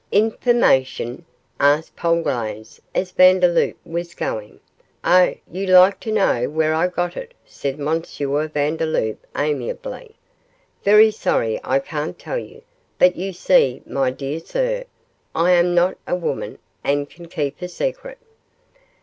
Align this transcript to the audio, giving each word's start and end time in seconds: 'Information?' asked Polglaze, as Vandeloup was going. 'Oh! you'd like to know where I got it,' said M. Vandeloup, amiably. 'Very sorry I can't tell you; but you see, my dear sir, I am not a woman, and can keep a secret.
'Information?' 0.11 1.25
asked 1.59 1.95
Polglaze, 1.95 2.81
as 2.95 3.11
Vandeloup 3.11 3.75
was 3.85 4.15
going. 4.15 4.59
'Oh! 5.03 5.35
you'd 5.51 5.69
like 5.69 5.99
to 5.99 6.11
know 6.11 6.49
where 6.49 6.73
I 6.73 6.87
got 6.87 7.15
it,' 7.15 7.35
said 7.45 7.79
M. 7.79 8.01
Vandeloup, 8.01 9.19
amiably. 9.37 10.15
'Very 10.83 11.11
sorry 11.11 11.59
I 11.63 11.77
can't 11.77 12.17
tell 12.17 12.39
you; 12.39 12.63
but 12.97 13.15
you 13.15 13.31
see, 13.31 13.83
my 13.85 14.09
dear 14.09 14.39
sir, 14.39 14.85
I 15.35 15.51
am 15.51 15.75
not 15.75 15.97
a 16.07 16.15
woman, 16.15 16.57
and 16.83 17.07
can 17.07 17.27
keep 17.27 17.61
a 17.61 17.67
secret. 17.67 18.17